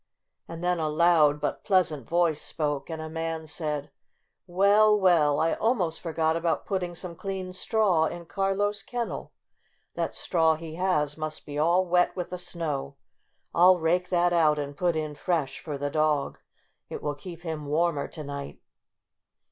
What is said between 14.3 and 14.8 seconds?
out and